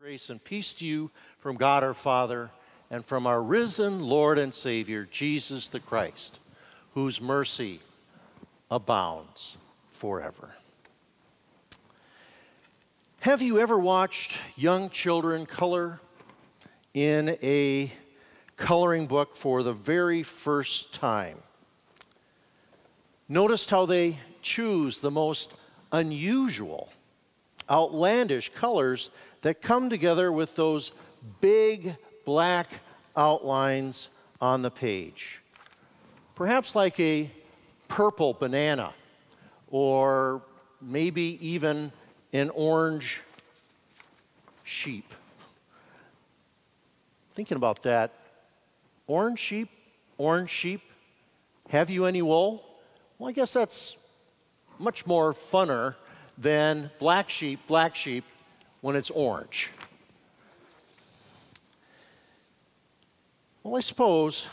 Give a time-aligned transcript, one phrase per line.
[0.00, 2.48] Grace and peace to you from God our Father
[2.90, 6.40] and from our risen Lord and Savior, Jesus the Christ,
[6.94, 7.80] whose mercy
[8.70, 9.58] abounds
[9.90, 10.54] forever.
[13.20, 16.00] Have you ever watched young children color
[16.94, 17.92] in a
[18.56, 21.36] coloring book for the very first time?
[23.28, 25.54] Noticed how they choose the most
[25.92, 26.90] unusual,
[27.68, 29.10] outlandish colors
[29.42, 30.92] that come together with those
[31.40, 32.80] big black
[33.16, 35.40] outlines on the page.
[36.34, 37.30] Perhaps like a
[37.88, 38.92] purple banana,
[39.70, 40.42] or
[40.80, 41.92] maybe even
[42.32, 43.22] an orange
[44.64, 45.12] sheep.
[47.34, 48.12] Thinking about that,
[49.06, 49.68] orange sheep,
[50.18, 50.80] orange sheep,
[51.68, 52.64] have you any wool?
[53.18, 53.98] Well, I guess that's
[54.78, 55.94] much more funner
[56.38, 58.24] than black sheep, black sheep,
[58.80, 59.70] when it's orange?
[63.62, 64.48] Well, I suppose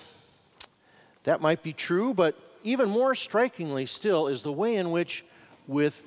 [1.24, 5.24] that might be true, but even more strikingly still is the way in which,
[5.68, 6.04] with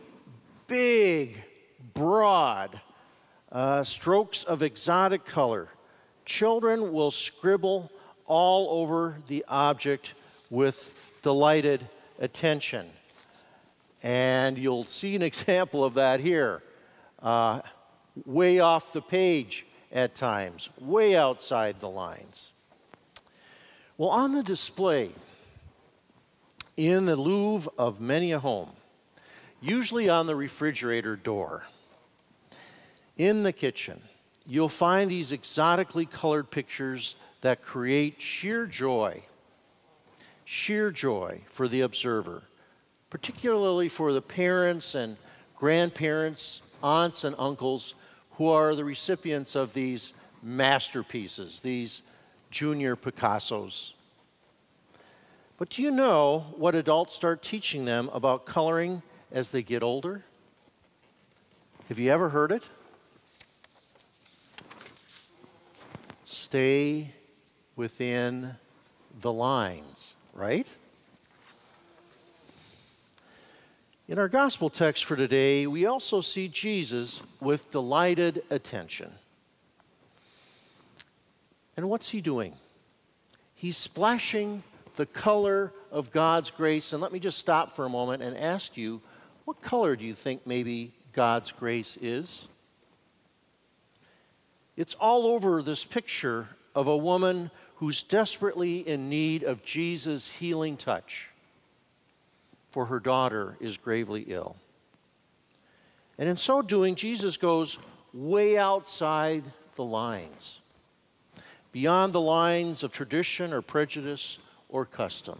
[0.67, 1.43] big,
[1.95, 2.81] broad
[3.51, 5.69] uh, strokes of exotic color,
[6.25, 7.91] children will scribble
[8.27, 10.15] all over the object
[10.51, 10.93] with
[11.23, 11.85] delighted
[12.19, 12.87] attention.
[14.03, 16.63] And you'll see an example of that here.
[17.23, 17.61] Uh,
[18.25, 22.53] way off the page at times, way outside the lines.
[23.99, 25.11] Well, on the display
[26.77, 28.71] in the Louvre of many a home,
[29.61, 31.67] usually on the refrigerator door,
[33.19, 34.01] in the kitchen,
[34.47, 39.23] you'll find these exotically colored pictures that create sheer joy,
[40.45, 42.43] sheer joy for the observer,
[43.11, 45.17] particularly for the parents and
[45.55, 47.95] grandparents, aunts and uncles
[48.41, 52.01] who are the recipients of these masterpieces, these
[52.51, 53.93] junior Picassos.
[55.59, 60.25] But do you know what adults start teaching them about coloring as they get older?
[61.91, 62.67] Have you ever heard it?
[66.25, 67.13] Stay
[67.77, 68.55] within
[69.21, 70.75] the lines, right?
[74.11, 79.13] In our gospel text for today, we also see Jesus with delighted attention.
[81.77, 82.55] And what's he doing?
[83.55, 84.65] He's splashing
[84.97, 86.93] the color of God's grace.
[86.93, 89.01] And let me just stop for a moment and ask you
[89.45, 92.49] what color do you think maybe God's grace is?
[94.77, 100.77] It's all over this picture of a woman who's desperately in need of Jesus' healing
[100.77, 101.30] touch
[102.71, 104.57] for her daughter is gravely ill.
[106.19, 107.79] And in so doing, Jesus goes
[108.13, 109.45] way outside
[109.75, 110.61] the lines,
[111.73, 114.39] beyond the lines of tradition or prejudice
[114.69, 115.39] or custom.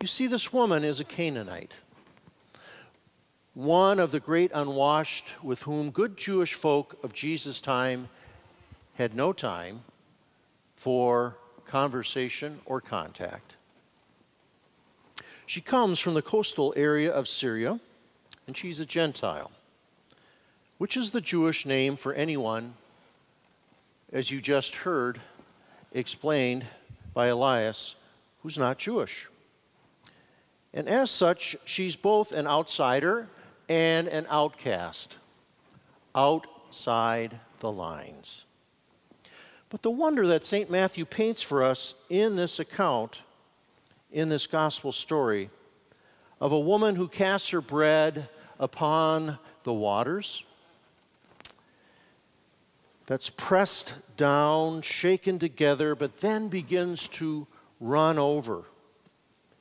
[0.00, 1.74] You see, this woman is a Canaanite,
[3.54, 8.08] one of the great unwashed with whom good Jewish folk of Jesus' time
[8.94, 9.80] had no time
[10.74, 13.55] for conversation or contact.
[15.46, 17.78] She comes from the coastal area of Syria,
[18.48, 19.52] and she's a Gentile,
[20.78, 22.74] which is the Jewish name for anyone,
[24.12, 25.20] as you just heard
[25.92, 26.66] explained
[27.14, 27.94] by Elias,
[28.42, 29.28] who's not Jewish.
[30.74, 33.28] And as such, she's both an outsider
[33.68, 35.18] and an outcast,
[36.14, 38.44] outside the lines.
[39.70, 40.70] But the wonder that St.
[40.70, 43.22] Matthew paints for us in this account
[44.10, 45.50] in this gospel story
[46.40, 48.28] of a woman who casts her bread
[48.58, 50.44] upon the waters
[53.06, 57.46] that's pressed down, shaken together, but then begins to
[57.80, 58.64] run over.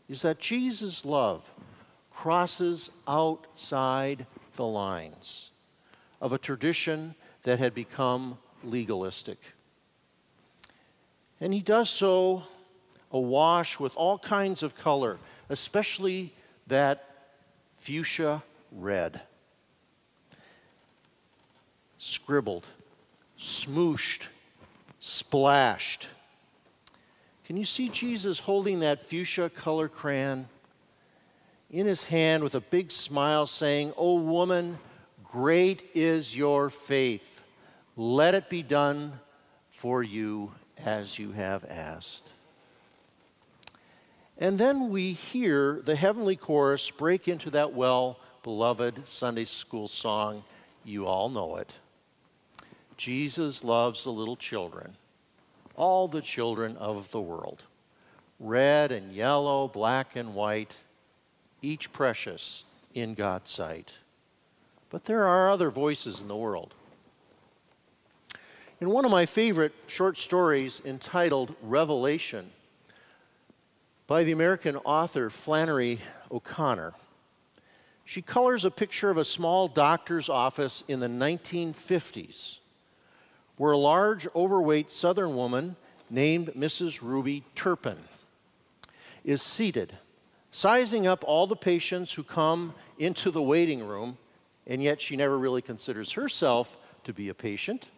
[0.10, 1.52] Is that Jesus' love
[2.12, 4.26] crosses outside
[4.56, 5.52] the lines
[6.22, 7.14] of a tradition
[7.44, 9.38] that had become legalistic.
[11.40, 12.44] And he does so
[13.12, 15.18] awash with all kinds of color,
[15.50, 16.34] especially
[16.68, 17.08] that
[17.78, 19.22] fuchsia red.
[21.98, 22.66] Scribbled,
[23.38, 24.28] smooshed,
[25.00, 26.08] splashed.
[27.46, 30.48] Can you see Jesus holding that fuchsia color crayon
[31.70, 34.78] in his hand with a big smile, saying, O woman,
[35.24, 37.42] great is your faith.
[37.96, 39.20] Let it be done
[39.70, 42.32] for you as you have asked.
[44.38, 50.44] And then we hear the heavenly chorus break into that well beloved Sunday school song.
[50.84, 51.80] You all know it.
[52.98, 54.96] Jesus loves the little children,
[55.76, 57.64] all the children of the world,
[58.40, 60.76] red and yellow, black and white,
[61.62, 63.98] each precious in God's sight.
[64.90, 66.74] But there are other voices in the world.
[68.80, 72.52] In one of my favorite short stories entitled Revelation
[74.08, 76.00] by the American author Flannery
[76.32, 76.94] O'Connor,
[78.04, 82.60] she colors a picture of a small doctor's office in the 1950s
[83.58, 85.76] where a large, overweight Southern woman
[86.10, 87.02] named Mrs.
[87.02, 87.98] Ruby Turpin
[89.24, 89.98] is seated,
[90.52, 94.18] sizing up all the patients who come into the waiting room,
[94.68, 97.90] and yet she never really considers herself to be a patient,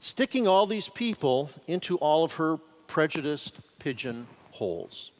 [0.00, 2.56] sticking all these people into all of her
[2.86, 4.26] prejudiced pigeon
[4.56, 5.10] holes.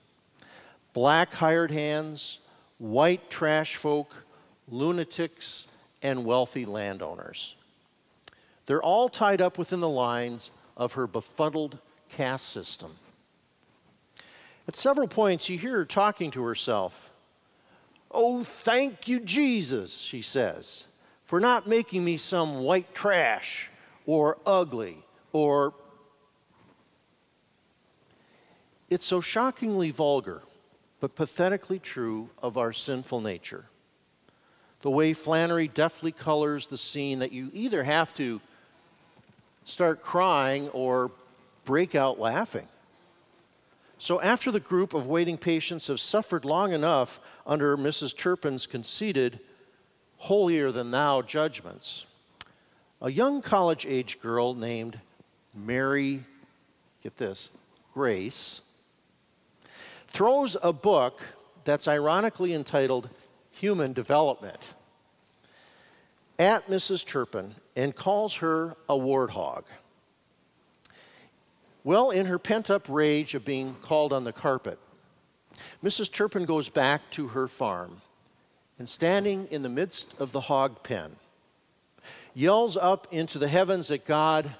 [0.93, 2.38] Black hired hands,
[2.79, 4.25] white trash folk,
[4.69, 5.69] lunatics,
[6.03, 7.55] and wealthy landowners.
[8.67, 11.79] They're all tied up within the lines of her befuddled
[12.09, 12.97] caste system.
[14.67, 17.12] At several points, you hear her talking to herself.
[18.11, 20.85] Oh, thank you, Jesus, she says,
[21.25, 23.71] for not making me some white trash
[24.06, 24.99] or ugly
[25.32, 25.75] or.
[28.88, 30.43] It's so shockingly vulgar,
[31.00, 33.67] but pathetically true of our sinful nature.
[34.83, 38.41] The way Flannery deftly colors the scene that you either have to
[39.65, 41.11] start crying or
[41.65, 42.69] break out laughing.
[43.99, 48.17] So, after the group of waiting patients have suffered long enough under Mrs.
[48.17, 49.41] Turpin's conceited,
[50.19, 52.06] holier than thou judgments,
[53.00, 55.00] a young college age girl named
[55.55, 56.23] Mary,
[57.03, 57.50] get this,
[57.94, 58.61] Grace,
[60.08, 61.23] throws a book
[61.64, 63.08] that's ironically entitled
[63.50, 64.75] Human Development
[66.38, 67.06] at Mrs.
[67.06, 69.64] Turpin and calls her a warthog.
[71.85, 74.79] Well, in her pent up rage of being called on the carpet,
[75.85, 76.12] Mrs.
[76.12, 78.03] Turpin goes back to her farm
[78.79, 81.17] and, standing in the midst of the hog pen,
[82.35, 84.55] yells up into the heavens at God,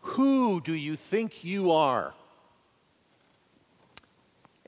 [0.00, 2.14] Who do you think you are?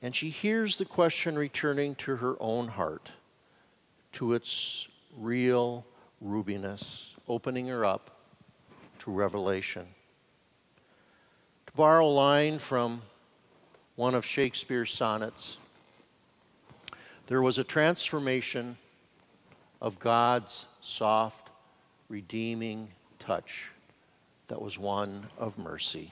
[0.01, 3.11] And she hears the question returning to her own heart,
[4.13, 5.85] to its real
[6.19, 8.11] rubiness, opening her up
[8.99, 9.85] to revelation.
[11.67, 13.03] To borrow a line from
[13.95, 15.57] one of Shakespeare's sonnets,
[17.27, 18.77] there was a transformation
[19.79, 21.49] of God's soft,
[22.09, 22.89] redeeming
[23.19, 23.71] touch
[24.47, 26.11] that was one of mercy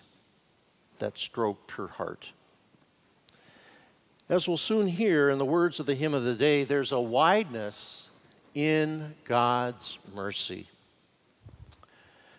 [0.99, 2.31] that stroked her heart.
[4.29, 6.99] As we'll soon hear in the words of the hymn of the day, there's a
[6.99, 8.09] wideness
[8.53, 10.67] in God's mercy.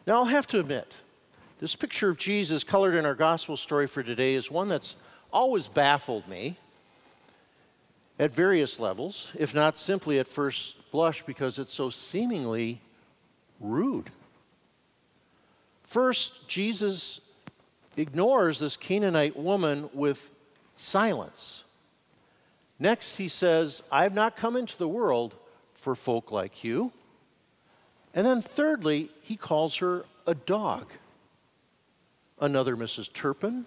[0.06, 0.92] Now, I'll have to admit,
[1.58, 4.94] this picture of Jesus colored in our gospel story for today is one that's
[5.32, 6.56] always baffled me
[8.20, 12.80] at various levels, if not simply at first blush, because it's so seemingly
[13.58, 14.10] rude.
[15.82, 17.20] First, Jesus
[17.96, 20.32] ignores this Canaanite woman with
[20.76, 21.64] silence.
[22.80, 25.34] Next, he says, I have not come into the world
[25.74, 26.92] for folk like you.
[28.14, 30.86] And then, thirdly, he calls her a dog.
[32.40, 33.12] Another Mrs.
[33.12, 33.66] Turpin.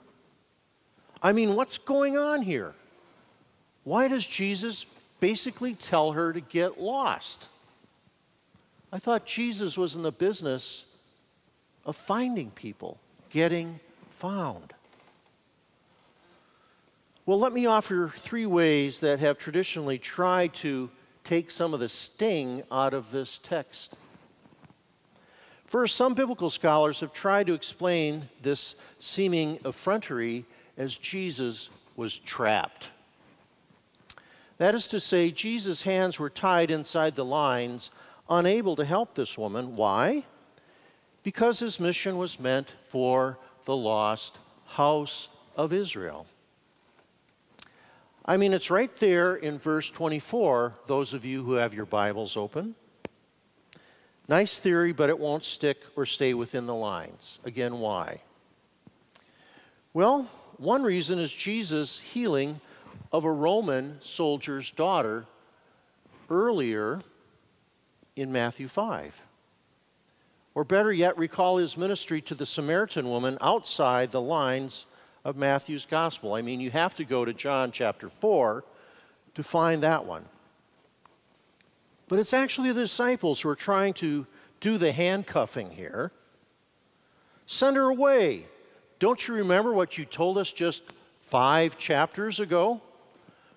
[1.22, 2.74] I mean, what's going on here?
[3.84, 4.88] Why does Jesus
[5.20, 7.50] basically tell her to get lost?
[8.92, 10.86] I thought Jesus was in the business
[11.86, 13.80] of finding people, getting
[14.10, 14.73] found.
[17.26, 20.90] Well, let me offer three ways that have traditionally tried to
[21.24, 23.96] take some of the sting out of this text.
[25.66, 30.44] First, some biblical scholars have tried to explain this seeming effrontery
[30.78, 32.90] as Jesus was trapped.
[34.58, 37.90] That is to say, Jesus' hands were tied inside the lines,
[38.30, 39.78] unable to help this woman.
[39.78, 40.26] Why?
[41.24, 46.28] Because his mission was meant for the lost house of Israel.
[48.26, 52.38] I mean, it's right there in verse 24, those of you who have your Bibles
[52.38, 52.76] open.
[54.30, 57.40] Nice theory, but it won't stick or stay within the lines.
[57.44, 58.22] Again, why?
[59.94, 62.62] Well, one reason is Jesus' healing
[63.12, 65.26] of a Roman soldier's daughter
[66.30, 67.02] earlier
[68.16, 69.22] in Matthew 5.
[70.56, 74.86] Or better yet, recall his ministry to the Samaritan woman outside the lines
[75.24, 76.34] of Matthew's gospel.
[76.34, 78.64] I mean, you have to go to John chapter 4
[79.36, 80.26] to find that one.
[82.08, 84.28] But it's actually the disciples who are trying to
[84.60, 86.12] do the handcuffing here.
[87.46, 88.46] Send her away.
[89.00, 90.84] Don't you remember what you told us just
[91.22, 92.82] five chapters ago?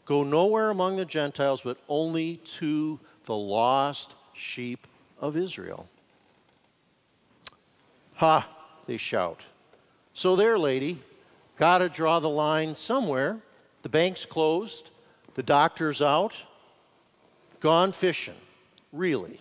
[0.05, 4.87] Go nowhere among the Gentiles, but only to the lost sheep
[5.21, 5.89] of Israel.
[8.15, 8.49] Ha,
[8.87, 9.45] they shout.
[10.15, 10.99] So there, lady,
[11.57, 13.39] got to draw the line somewhere.
[13.83, 14.91] The bank's closed,
[15.35, 16.35] the doctor's out,
[17.61, 18.35] gone fishing.
[18.93, 19.41] Really?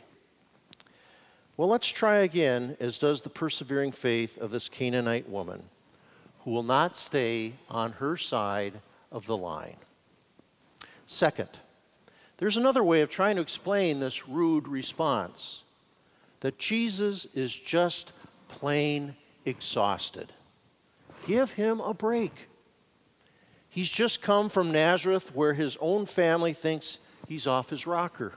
[1.57, 5.63] Well, let's try again, as does the persevering faith of this Canaanite woman,
[6.43, 8.73] who will not stay on her side
[9.11, 9.77] of the line.
[11.07, 11.49] Second,
[12.37, 15.63] there's another way of trying to explain this rude response
[16.41, 18.11] that Jesus is just
[18.49, 20.33] plain exhausted.
[21.25, 22.47] Give him a break.
[23.67, 28.33] He's just come from Nazareth, where his own family thinks he's off his rocker.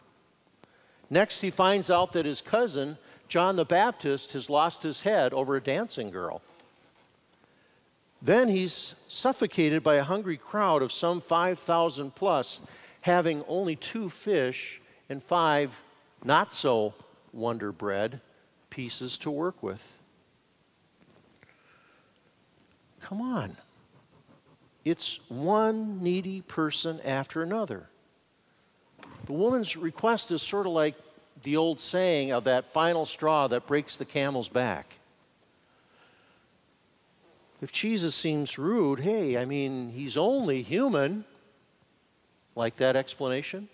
[1.11, 5.55] Next, he finds out that his cousin, John the Baptist, has lost his head over
[5.55, 6.43] a dancing girl.
[8.21, 12.61] Then he's suffocated by a hungry crowd of some 5,000 plus,
[13.03, 15.83] having only two fish and five
[16.25, 16.95] not so
[17.33, 18.21] wonder bread
[18.71, 19.98] pieces to work with.
[23.09, 23.57] Come on.
[24.85, 27.89] It's one needy person after another.
[29.25, 30.95] The woman's request is sort of like
[31.43, 34.99] the old saying of that final straw that breaks the camel's back.
[37.63, 41.25] If Jesus seems rude, hey, I mean, he's only human.
[42.55, 43.71] Like that explanation?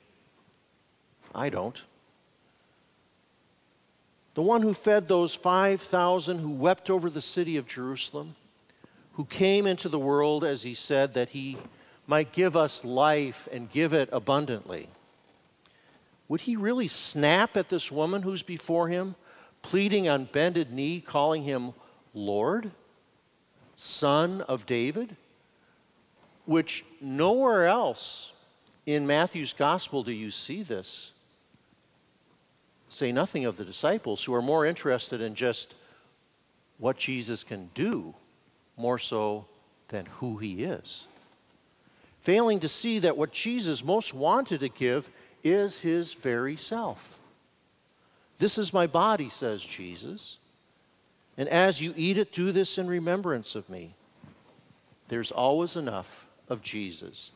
[1.34, 1.82] I don't.
[4.34, 8.36] The one who fed those 5,000 who wept over the city of Jerusalem,
[9.14, 11.56] who came into the world, as he said, that he
[12.06, 14.88] might give us life and give it abundantly.
[16.28, 19.14] Would he really snap at this woman who's before him,
[19.62, 21.73] pleading on bended knee, calling him
[22.12, 22.71] Lord?
[23.76, 25.16] son of David,
[26.47, 28.33] which nowhere else
[28.87, 31.12] in Matthew's gospel do you see this.
[32.88, 35.75] Say nothing of the disciples who are more interested in just
[36.78, 38.14] what Jesus can do
[38.76, 39.47] more so
[39.88, 41.07] than who he is.
[42.21, 45.11] Failing to see that what Jesus most wanted to give
[45.43, 47.19] is his very self.
[48.38, 50.38] This is my body, says Jesus.
[51.37, 53.95] And as you eat it, do this in remembrance of me.
[55.09, 57.31] There's always enough of Jesus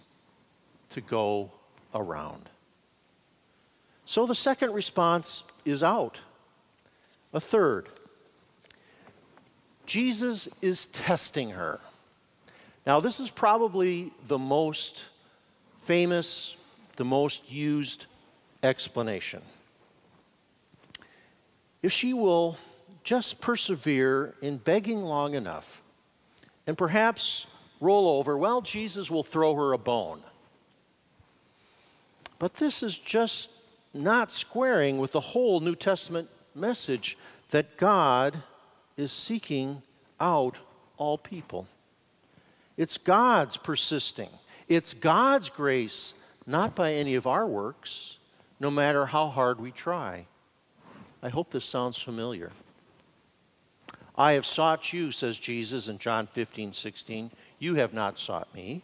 [0.90, 1.50] to go
[1.94, 2.48] around.
[4.04, 6.18] So the second response is out.
[7.34, 7.88] A third,
[9.88, 11.80] Jesus is testing her.
[12.86, 15.06] Now, this is probably the most
[15.80, 16.58] famous,
[16.96, 18.04] the most used
[18.62, 19.40] explanation.
[21.82, 22.58] If she will
[23.02, 25.80] just persevere in begging long enough
[26.66, 27.46] and perhaps
[27.80, 30.20] roll over, well, Jesus will throw her a bone.
[32.38, 33.50] But this is just
[33.94, 37.16] not squaring with the whole New Testament message
[37.48, 38.42] that God
[38.98, 39.80] is seeking
[40.20, 40.58] out
[40.98, 41.66] all people.
[42.76, 44.28] It's God's persisting,
[44.68, 46.12] it's God's grace,
[46.46, 48.18] not by any of our works,
[48.60, 50.26] no matter how hard we try.
[51.22, 52.52] I hope this sounds familiar.
[54.16, 57.30] I have sought you, says Jesus in John 15, 16.
[57.60, 58.82] You have not sought me.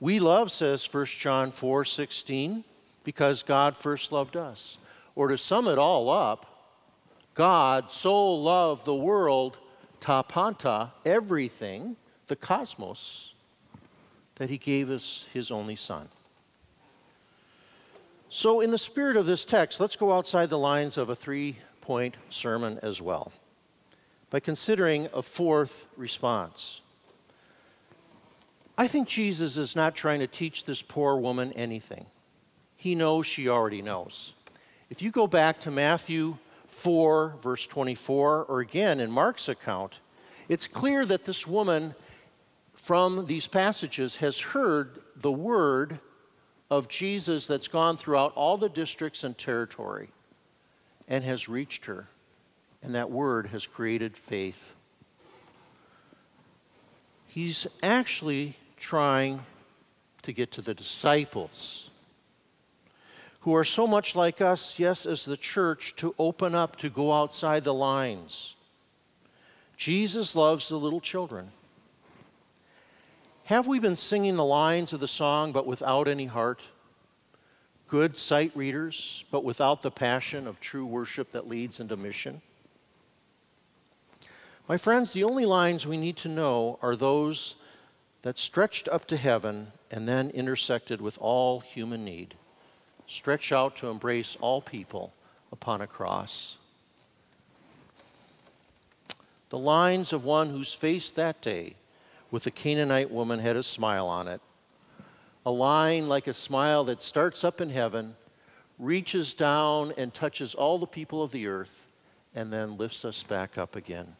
[0.00, 2.64] We love, says 1 John 4, 16,
[3.04, 4.78] because God first loved us.
[5.14, 6.49] Or to sum it all up,
[7.34, 9.58] God so loved the world,
[10.00, 11.96] tapanta, everything,
[12.26, 13.34] the cosmos,
[14.36, 16.08] that he gave us his only son.
[18.28, 21.56] So, in the spirit of this text, let's go outside the lines of a three
[21.80, 23.32] point sermon as well
[24.30, 26.80] by considering a fourth response.
[28.78, 32.06] I think Jesus is not trying to teach this poor woman anything.
[32.76, 34.32] He knows she already knows.
[34.88, 36.38] If you go back to Matthew
[36.80, 40.00] 4, verse 24, or again in Mark's account,
[40.48, 41.94] it's clear that this woman
[42.74, 46.00] from these passages has heard the word
[46.70, 50.08] of Jesus that's gone throughout all the districts and territory
[51.06, 52.08] and has reached her.
[52.82, 54.72] And that word has created faith.
[57.26, 59.44] He's actually trying
[60.22, 61.90] to get to the disciples
[63.40, 67.12] who are so much like us, yes, as the church, to open up, to go
[67.12, 68.56] outside the lines.
[69.76, 71.50] Jesus loves the little children.
[73.44, 76.62] Have we been singing the lines of the song but without any heart?
[77.90, 82.40] good sight readers, but without the passion of true worship that leads into mission?
[84.68, 87.56] My friends, the only lines we need to know are those
[88.22, 92.36] that stretched up to heaven and then intersected with all human need,
[93.10, 95.12] stretch out to embrace all people
[95.50, 96.56] upon a cross.
[99.48, 101.74] The lines of one whose face that day
[102.30, 104.40] with the Canaanite woman had a smile on it.
[105.44, 108.14] A line like a smile that starts up in heaven,
[108.78, 111.88] reaches down and touches all the people of the earth,
[112.36, 114.14] and then lifts us back up again.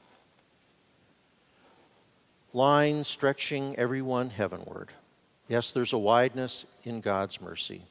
[2.53, 4.89] Line stretching everyone heavenward.
[5.47, 7.83] Yes, there's a wideness in God's mercy.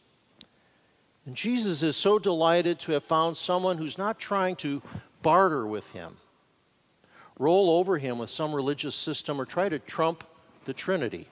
[1.25, 4.81] And Jesus is so delighted to have found someone who's not trying to
[5.21, 6.17] barter with him
[7.39, 10.25] roll over him with some religious system or try to trump
[10.65, 11.27] the Trinity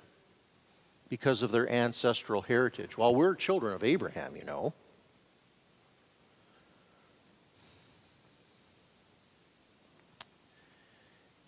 [1.09, 2.97] because of their ancestral heritage.
[2.97, 4.73] While we're children of Abraham, you know.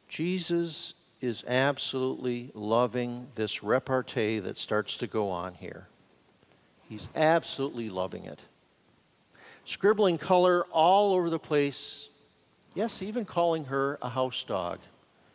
[0.07, 5.87] Jesus is absolutely loving this repartee that starts to go on here.
[6.89, 8.41] He's absolutely loving it.
[9.63, 12.09] Scribbling color all over the place
[12.75, 14.79] Yes, even calling her a house dog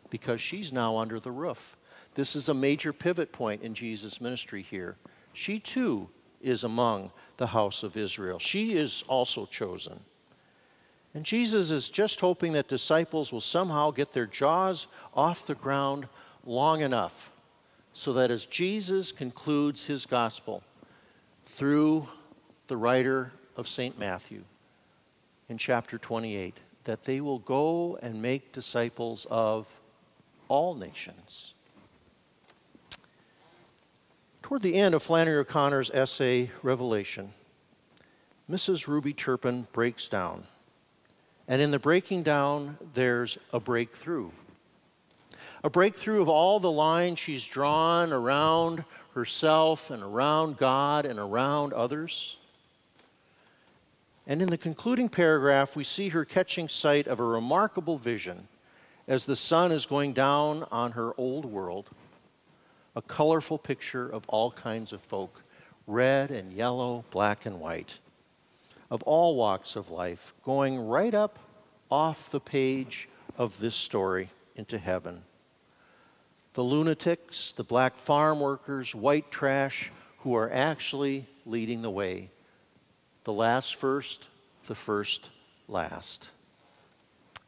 [0.09, 1.77] because she's now under the roof.
[2.15, 4.95] This is a major pivot point in Jesus' ministry here.
[5.33, 6.09] She too
[6.41, 8.39] is among the house of Israel.
[8.39, 9.99] She is also chosen.
[11.13, 16.07] And Jesus is just hoping that disciples will somehow get their jaws off the ground
[16.45, 17.31] long enough
[17.93, 20.63] so that as Jesus concludes his gospel
[21.55, 22.05] through
[22.67, 23.97] the writer of St.
[23.97, 24.43] Matthew
[25.47, 29.79] in chapter 28, that they will go and make disciples of
[30.49, 31.53] all nations.
[34.41, 37.31] Toward the end of Flannery O'Connor's essay, Revelation,
[38.51, 38.89] Mrs.
[38.89, 40.43] Ruby Turpin breaks down.
[41.47, 44.29] And in the breaking down, there's a breakthrough.
[45.63, 48.83] A breakthrough of all the lines she's drawn around
[49.15, 52.37] herself and around God and around others.
[54.27, 58.47] And in the concluding paragraph, we see her catching sight of a remarkable vision
[59.07, 61.89] as the sun is going down on her old world.
[62.95, 65.43] A colorful picture of all kinds of folk
[65.87, 67.99] red and yellow, black and white,
[68.89, 71.39] of all walks of life, going right up
[71.89, 75.21] off the page of this story into heaven.
[76.55, 82.31] The lunatics, the black farm workers, white trash, who are actually leading the way
[83.25, 84.27] the last first,
[84.67, 85.29] the first
[85.67, 86.29] last.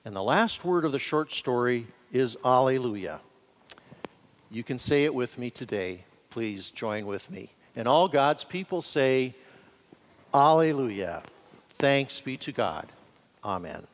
[0.03, 3.19] And the last word of the short story is Alleluia.
[4.49, 6.03] You can say it with me today.
[6.29, 7.49] Please join with me.
[7.75, 9.35] And all God's people say,
[10.33, 11.23] Alleluia.
[11.71, 12.87] Thanks be to God.
[13.43, 13.85] Amen.